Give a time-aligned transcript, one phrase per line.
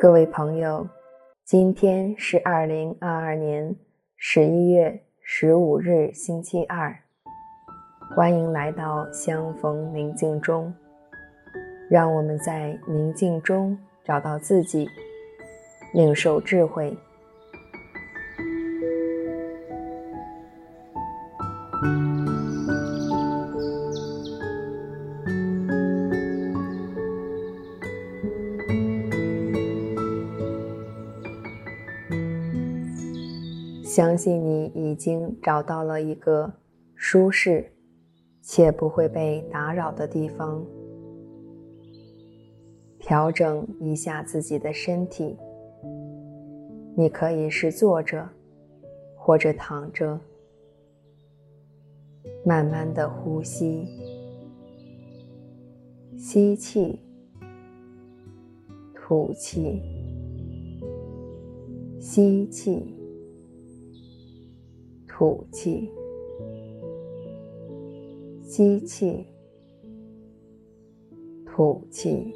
[0.00, 0.88] 各位朋友，
[1.44, 3.76] 今天是二零二二年
[4.16, 6.98] 十一月十五日，星期二。
[8.16, 10.72] 欢迎来到相逢宁静中，
[11.90, 14.88] 让我们在宁静中找到自己，
[15.92, 16.96] 领受智慧。
[34.00, 36.50] 相信你已经找到了一个
[36.94, 37.70] 舒适
[38.40, 40.64] 且不会被打扰的地方，
[42.98, 45.36] 调整一下自己的身体。
[46.96, 48.26] 你可以是坐着，
[49.18, 50.18] 或者躺着，
[52.42, 53.86] 慢慢的呼吸，
[56.16, 56.98] 吸气，
[58.94, 59.82] 吐气，
[62.00, 62.96] 吸气。
[65.20, 65.92] 吐气，
[68.42, 69.26] 吸气，
[71.44, 72.32] 吐气。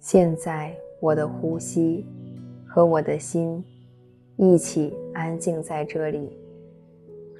[0.00, 2.06] 现在，我的呼吸
[2.66, 3.62] 和我的心
[4.38, 6.34] 一起安静在这里，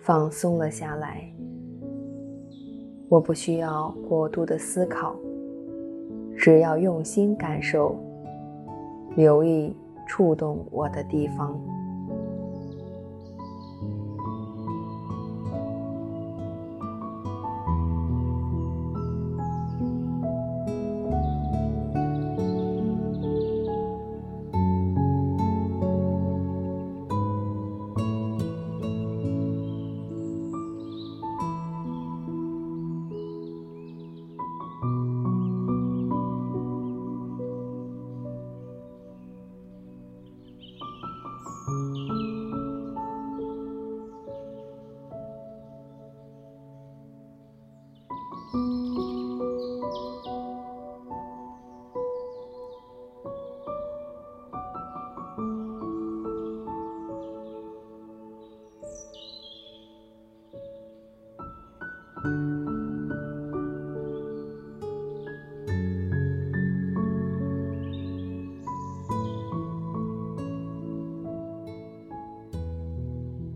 [0.02, 1.26] 放松了下来。
[3.08, 5.16] 我不需要过度的思考，
[6.36, 7.98] 只要用心感受。
[9.16, 9.74] 留意
[10.06, 11.58] 触动我的地方。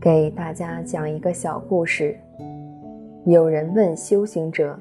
[0.01, 2.19] 给大家讲一个小故事。
[3.27, 4.79] 有人问修行者：“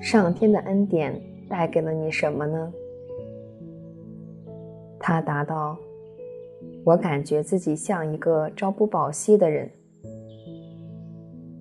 [0.00, 2.72] 上天的恩典带给了你什么呢？”
[4.98, 5.76] 他答道
[6.84, 9.70] ：“我感觉自己像一个朝不保夕的人。”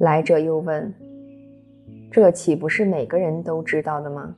[0.01, 0.93] 来者又问
[2.11, 4.35] ：“这岂不是每个人都知道的吗？”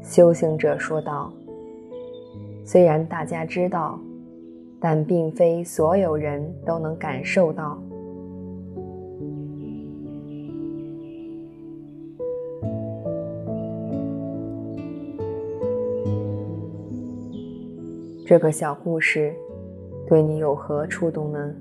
[0.00, 1.32] 修行者说道
[2.64, 3.98] ：“虽然大家知道。”
[4.86, 7.82] 但并非所有人都能感受到。
[18.26, 19.34] 这个小故事
[20.06, 21.54] 对你有何触动呢？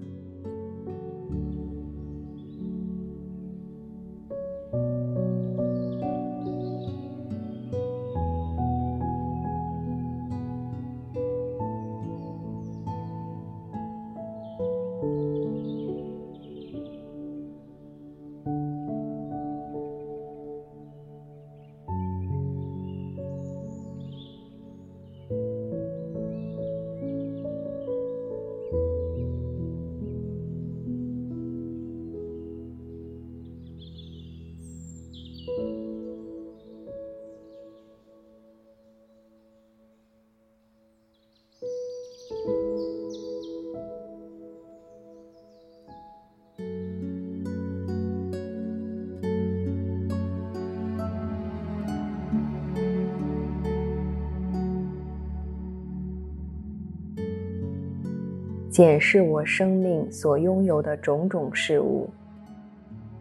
[58.86, 62.10] 检视我生命所拥有的种种事物：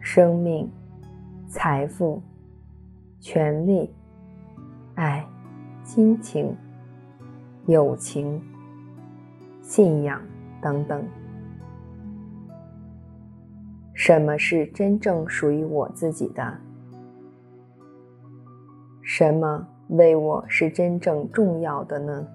[0.01, 0.69] 生命、
[1.47, 2.21] 财富、
[3.21, 3.89] 权力、
[4.95, 5.25] 爱、
[5.81, 6.53] 亲情、
[7.65, 8.43] 友情、
[9.61, 10.21] 信仰
[10.61, 11.01] 等等。
[13.93, 16.57] 什么是真正属于我自己的？
[19.01, 22.27] 什么为我是真正重要的呢？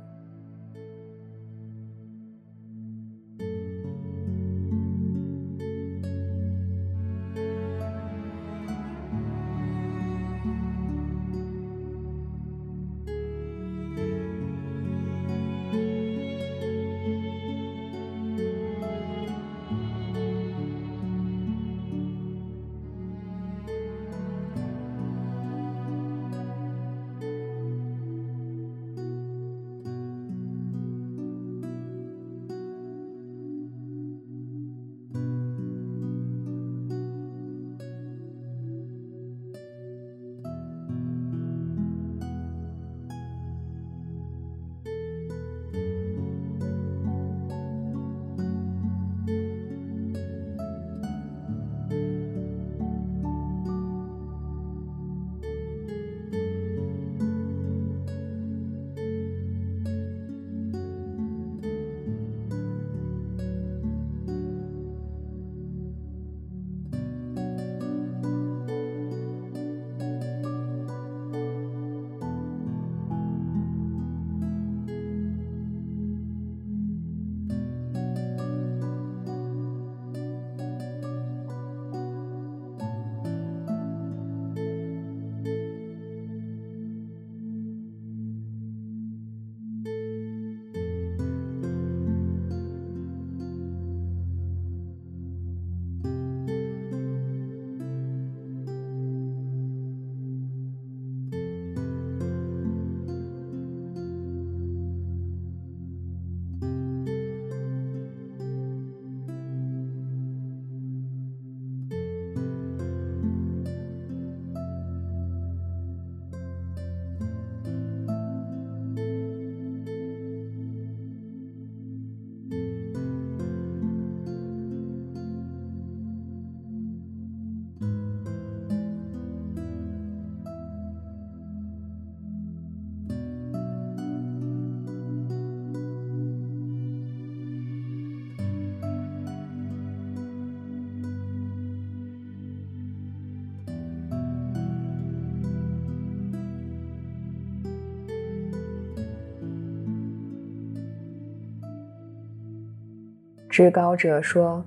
[153.59, 154.65] 至高者说：“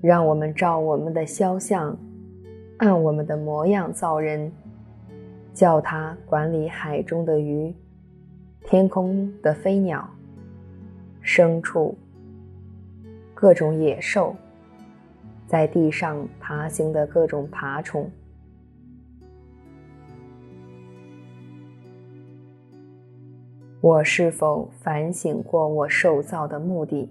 [0.00, 1.98] 让我们照我们的肖像，
[2.76, 4.52] 按我们的模样造人，
[5.52, 7.74] 叫他管理海中的鱼，
[8.64, 10.08] 天空的飞鸟，
[11.20, 11.98] 牲畜，
[13.34, 14.36] 各种野兽，
[15.48, 18.08] 在地上爬行的各种爬虫。”
[23.82, 27.10] 我是否反省过我受造的目的？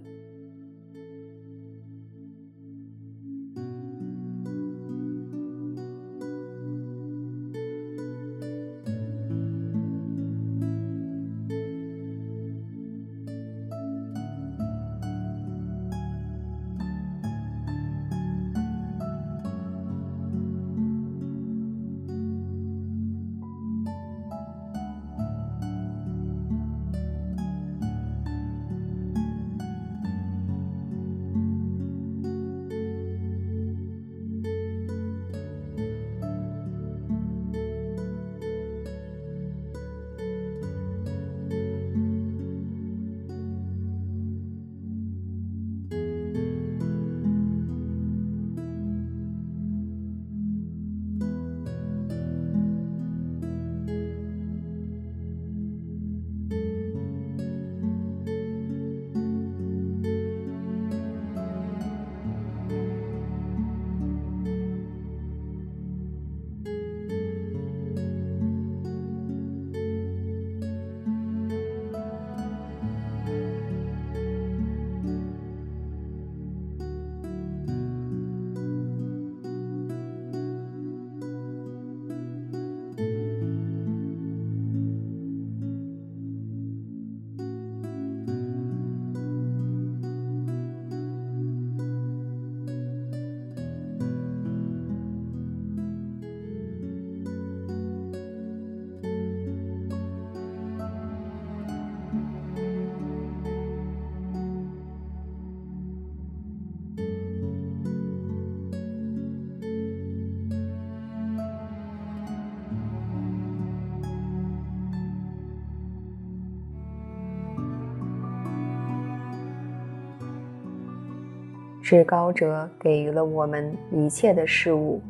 [121.91, 125.01] 至高者给予了我们一切的事物，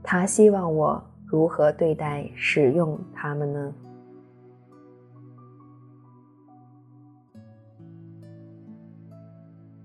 [0.00, 3.74] 他希望我如何对待、使用它们呢？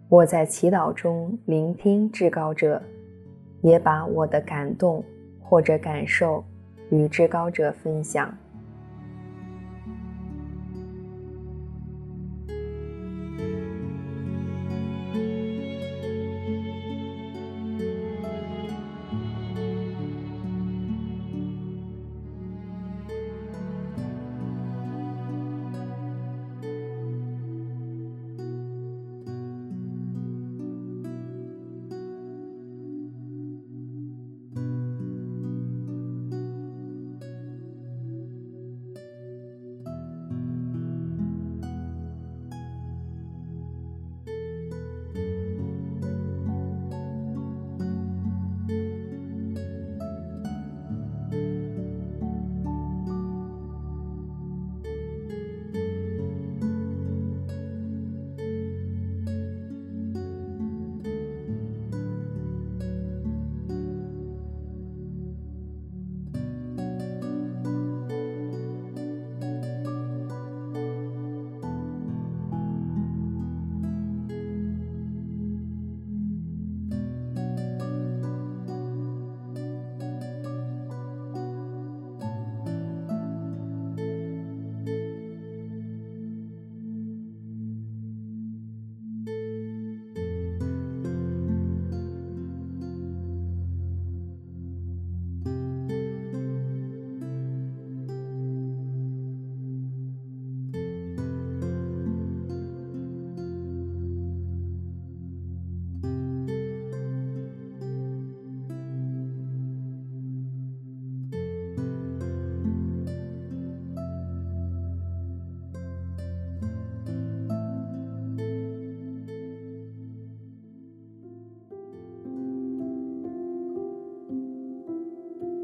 [0.08, 2.80] 我在祈祷中聆听至高者，
[3.64, 5.04] 也把我的感动
[5.42, 6.46] 或者感受
[6.92, 8.32] 与至高者分享。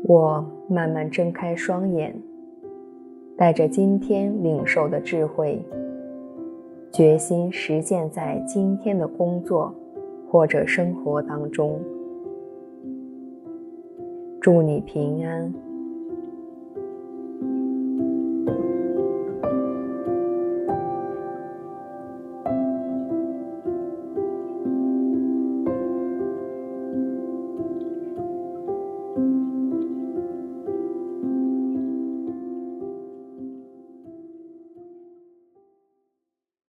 [0.05, 2.13] 我慢慢睁开双眼，
[3.38, 5.65] 带着今天领受的智慧，
[6.91, 9.74] 决心实践在今天的工作
[10.29, 11.79] 或者生活当中。
[14.41, 15.53] 祝你平安。